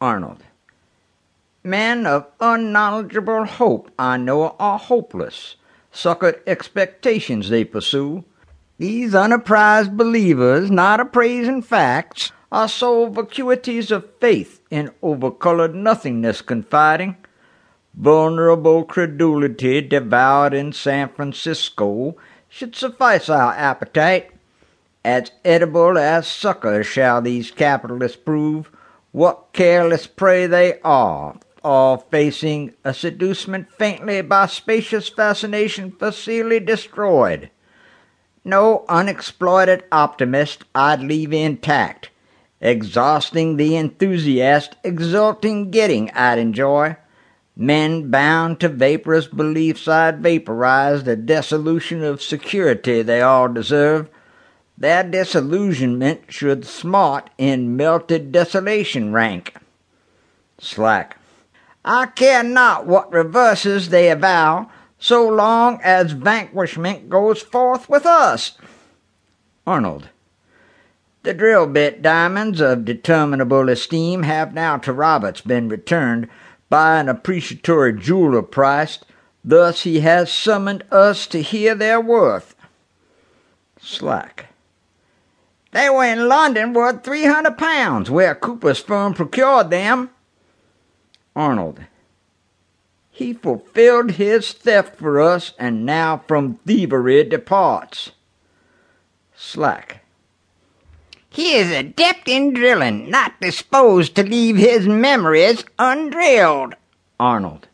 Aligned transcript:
Arnold. 0.00 0.44
Men 1.62 2.06
of 2.06 2.26
unknowledgeable 2.40 3.44
hope, 3.44 3.90
I 3.98 4.16
know, 4.16 4.56
are 4.58 4.78
hopeless. 4.78 5.56
Suckered 5.92 6.40
expectations 6.46 7.50
they 7.50 7.64
pursue. 7.64 8.24
These 8.78 9.14
unapprised 9.14 9.98
believers, 9.98 10.70
not 10.70 11.00
appraising 11.00 11.60
facts, 11.60 12.32
are 12.50 12.66
sole 12.66 13.10
vacuities 13.10 13.90
of 13.90 14.08
faith 14.20 14.62
in 14.70 14.90
overcolored 15.02 15.74
nothingness 15.74 16.40
confiding. 16.40 17.16
Vulnerable 17.92 18.84
credulity 18.84 19.82
devoured 19.82 20.54
in 20.54 20.72
San 20.72 21.10
Francisco 21.10 22.16
should 22.48 22.74
suffice 22.74 23.28
our 23.28 23.52
appetite. 23.52 24.30
As 25.04 25.30
edible 25.44 25.98
as 25.98 26.26
suckers 26.26 26.86
shall 26.86 27.20
these 27.20 27.50
capitalists 27.50 28.16
prove 28.16 28.70
what 29.12 29.52
careless 29.52 30.06
prey 30.06 30.46
they 30.46 30.80
are, 30.80 31.38
all 31.64 31.98
facing 32.10 32.72
a 32.84 32.94
seducement 32.94 33.70
faintly 33.72 34.22
by 34.22 34.46
spacious 34.46 35.08
fascination 35.08 35.90
facilely 35.92 36.60
destroyed. 36.60 37.50
No 38.44 38.84
unexploited 38.88 39.84
optimist 39.92 40.64
I'd 40.74 41.00
leave 41.00 41.32
intact. 41.32 42.10
Exhausting 42.60 43.56
the 43.56 43.76
enthusiast, 43.76 44.76
exulting 44.84 45.70
getting 45.70 46.10
I'd 46.12 46.38
enjoy. 46.38 46.96
Men 47.56 48.10
bound 48.10 48.60
to 48.60 48.68
vaporous 48.68 49.26
beliefs 49.26 49.88
I'd 49.88 50.22
vaporize 50.22 51.04
the 51.04 51.16
dissolution 51.16 52.02
of 52.02 52.22
security 52.22 53.02
they 53.02 53.20
all 53.20 53.48
deserve. 53.48 54.08
Their 54.80 55.04
disillusionment 55.04 56.32
should 56.32 56.64
smart 56.64 57.28
in 57.36 57.76
melted 57.76 58.32
desolation 58.32 59.12
rank. 59.12 59.54
Slack. 60.58 61.18
I 61.84 62.06
care 62.06 62.42
not 62.42 62.86
what 62.86 63.12
reverses 63.12 63.90
they 63.90 64.10
avow, 64.10 64.70
so 64.98 65.28
long 65.28 65.80
as 65.82 66.12
vanquishment 66.12 67.10
goes 67.10 67.42
forth 67.42 67.90
with 67.90 68.06
us. 68.06 68.56
Arnold. 69.66 70.08
The 71.24 71.34
drill 71.34 71.66
bit 71.66 72.00
diamonds 72.00 72.62
of 72.62 72.86
determinable 72.86 73.68
esteem 73.68 74.22
have 74.22 74.54
now 74.54 74.78
to 74.78 74.94
Roberts 74.94 75.42
been 75.42 75.68
returned 75.68 76.28
by 76.70 76.98
an 76.98 77.10
appreciatory 77.10 77.92
jeweler 77.92 78.40
priced. 78.40 79.04
Thus 79.44 79.82
he 79.82 80.00
has 80.00 80.32
summoned 80.32 80.84
us 80.90 81.26
to 81.26 81.42
hear 81.42 81.74
their 81.74 82.00
worth. 82.00 82.54
Slack. 83.78 84.49
They 85.72 85.88
were 85.88 86.04
in 86.04 86.28
London 86.28 86.72
worth 86.72 87.04
three 87.04 87.26
hundred 87.26 87.56
pounds, 87.56 88.10
where 88.10 88.34
Cooper's 88.34 88.80
firm 88.80 89.14
procured 89.14 89.70
them. 89.70 90.10
Arnold. 91.36 91.80
He 93.10 93.32
fulfilled 93.34 94.12
his 94.12 94.52
theft 94.52 94.96
for 94.96 95.20
us, 95.20 95.52
and 95.58 95.86
now 95.86 96.24
from 96.26 96.58
thievery 96.66 97.22
departs. 97.24 98.12
Slack. 99.36 100.04
He 101.28 101.54
is 101.54 101.70
adept 101.70 102.28
in 102.28 102.52
drilling, 102.52 103.08
not 103.08 103.40
disposed 103.40 104.16
to 104.16 104.24
leave 104.24 104.56
his 104.56 104.86
memories 104.86 105.64
undrilled. 105.78 106.74
Arnold. 107.20 107.68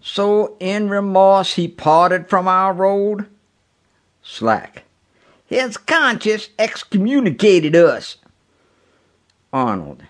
So 0.00 0.56
in 0.60 0.88
remorse 0.88 1.54
he 1.54 1.66
parted 1.66 2.28
from 2.28 2.46
our 2.46 2.72
road? 2.72 3.26
Slack. 4.22 4.84
His 5.46 5.76
conscience 5.76 6.50
excommunicated 6.58 7.76
us. 7.76 8.16
Arnold. 9.52 10.02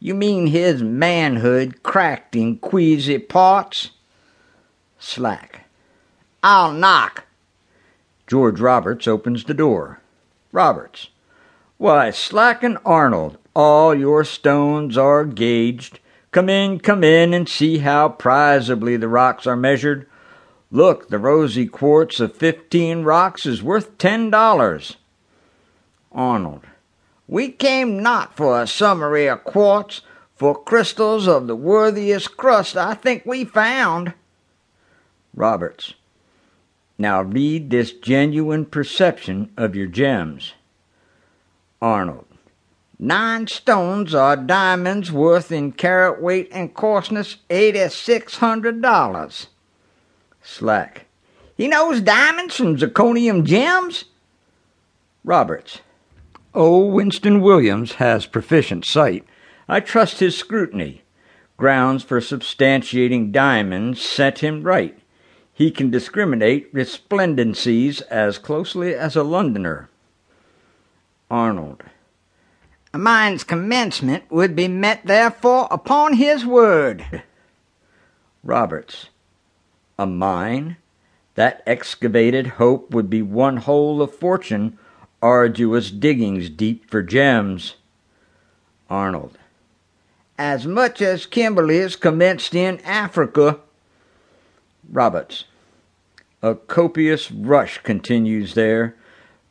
You 0.00 0.14
mean 0.14 0.48
his 0.48 0.82
manhood 0.82 1.82
cracked 1.82 2.34
in 2.34 2.58
queasy 2.58 3.18
parts? 3.18 3.90
Slack. 4.98 5.66
I'll 6.42 6.72
knock. 6.72 7.24
George 8.26 8.60
Roberts 8.60 9.06
opens 9.06 9.44
the 9.44 9.54
door. 9.54 10.00
Roberts. 10.50 11.10
Why, 11.76 12.10
Slack 12.10 12.62
and 12.62 12.78
Arnold, 12.84 13.38
all 13.54 13.94
your 13.94 14.24
stones 14.24 14.96
are 14.96 15.24
gauged. 15.24 16.00
Come 16.30 16.48
in, 16.48 16.78
come 16.80 17.04
in, 17.04 17.34
and 17.34 17.48
see 17.48 17.78
how 17.78 18.08
prizably 18.08 18.96
the 18.96 19.08
rocks 19.08 19.46
are 19.46 19.56
measured. 19.56 20.08
Look, 20.74 21.10
the 21.10 21.18
rosy 21.18 21.66
quartz 21.66 22.18
of 22.18 22.34
fifteen 22.34 23.02
rocks 23.02 23.44
is 23.44 23.62
worth 23.62 23.98
ten 23.98 24.30
dollars. 24.30 24.96
Arnold. 26.10 26.62
We 27.28 27.50
came 27.50 28.02
not 28.02 28.34
for 28.34 28.60
a 28.60 28.66
summary 28.66 29.26
of 29.26 29.44
quartz, 29.44 30.00
for 30.34 30.60
crystals 30.60 31.28
of 31.28 31.46
the 31.46 31.54
worthiest 31.54 32.38
crust 32.38 32.74
I 32.74 32.94
think 32.94 33.26
we 33.26 33.44
found. 33.44 34.14
Roberts. 35.34 35.92
Now 36.96 37.20
read 37.20 37.68
this 37.68 37.92
genuine 37.92 38.64
perception 38.64 39.52
of 39.58 39.76
your 39.76 39.88
gems. 39.88 40.54
Arnold. 41.82 42.26
Nine 42.98 43.46
stones 43.46 44.14
are 44.14 44.36
diamonds 44.36 45.12
worth 45.12 45.52
in 45.52 45.72
carat 45.72 46.22
weight 46.22 46.48
and 46.50 46.72
coarseness 46.72 47.36
eighty 47.50 47.86
six 47.90 48.36
hundred 48.36 48.80
dollars. 48.80 49.48
Slack. 50.42 51.06
He 51.56 51.68
knows 51.68 52.00
diamonds 52.00 52.56
from 52.56 52.76
zirconium 52.76 53.44
gems? 53.44 54.04
Roberts. 55.24 55.80
Oh, 56.54 56.84
Winston 56.86 57.40
Williams 57.40 57.92
has 57.94 58.26
proficient 58.26 58.84
sight. 58.84 59.24
I 59.68 59.80
trust 59.80 60.20
his 60.20 60.36
scrutiny. 60.36 61.02
Grounds 61.56 62.02
for 62.02 62.20
substantiating 62.20 63.32
diamonds 63.32 64.02
set 64.02 64.40
him 64.40 64.62
right. 64.62 64.98
He 65.54 65.70
can 65.70 65.90
discriminate 65.90 66.74
resplendencies 66.74 68.00
as 68.02 68.38
closely 68.38 68.94
as 68.94 69.14
a 69.14 69.22
Londoner. 69.22 69.88
Arnold. 71.30 71.84
A 72.92 72.98
mine's 72.98 73.44
commencement 73.44 74.24
would 74.30 74.54
be 74.54 74.68
met 74.68 75.06
therefore 75.06 75.68
upon 75.70 76.14
his 76.14 76.44
word. 76.44 77.22
Roberts. 78.42 79.08
A 79.98 80.06
mine? 80.06 80.76
That 81.34 81.62
excavated 81.66 82.46
hope 82.58 82.92
would 82.92 83.08
be 83.08 83.22
one 83.22 83.58
hole 83.58 84.02
of 84.02 84.14
fortune, 84.14 84.78
arduous 85.20 85.90
diggings 85.90 86.50
deep 86.50 86.90
for 86.90 87.02
gems. 87.02 87.76
Arnold. 88.90 89.38
As 90.36 90.66
much 90.66 91.00
as 91.00 91.26
Kimberley's 91.26 91.96
commenced 91.96 92.54
in 92.54 92.80
Africa. 92.80 93.60
Roberts. 94.90 95.44
A 96.42 96.54
copious 96.54 97.30
rush 97.30 97.78
continues 97.78 98.54
there 98.54 98.96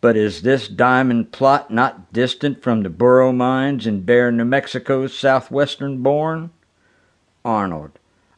but 0.01 0.17
is 0.17 0.41
this 0.41 0.67
diamond 0.67 1.31
plot 1.31 1.71
not 1.71 2.11
distant 2.11 2.61
from 2.61 2.81
the 2.81 2.89
Burro 2.89 3.31
mines 3.31 3.85
in 3.85 4.01
bare 4.01 4.31
New 4.31 4.43
Mexico's 4.45 5.17
southwestern 5.17 6.01
bourne? 6.01 6.49
Arnold. 7.45 7.91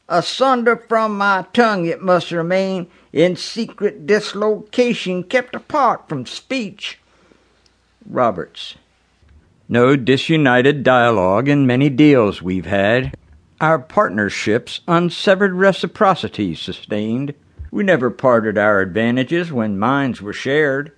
Asunder 0.09 0.75
from 0.75 1.17
my 1.17 1.45
tongue 1.53 1.85
it 1.85 2.01
must 2.01 2.31
remain, 2.31 2.87
in 3.11 3.35
secret 3.35 4.05
dislocation, 4.05 5.23
kept 5.23 5.55
apart 5.55 6.09
from 6.09 6.25
speech. 6.25 6.99
Roberts. 8.05 8.75
No 9.69 9.95
disunited 9.95 10.83
dialogue 10.83 11.47
in 11.47 11.65
many 11.65 11.89
deals 11.89 12.41
we've 12.41 12.65
had. 12.65 13.15
Our 13.61 13.79
partnerships 13.79 14.81
unsevered 14.87 15.53
reciprocity 15.53 16.53
sustained. 16.53 17.33
We 17.71 17.83
never 17.83 18.11
parted 18.11 18.57
our 18.57 18.81
advantages 18.81 19.53
when 19.53 19.79
mines 19.79 20.21
were 20.21 20.33
shared. 20.33 20.91